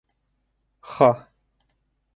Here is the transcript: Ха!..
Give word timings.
Ха!.. 0.91 1.11